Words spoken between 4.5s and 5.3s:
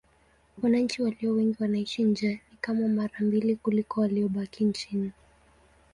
nchini.